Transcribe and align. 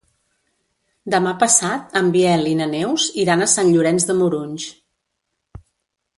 Demà 1.13 1.33
passat 1.43 1.93
en 2.01 2.09
Biel 2.15 2.47
i 2.53 2.55
na 2.63 2.69
Neus 2.73 3.05
iran 3.25 3.45
a 3.45 3.49
Sant 3.57 3.71
Llorenç 3.77 4.09
de 4.09 4.19
Morunys. 4.25 4.67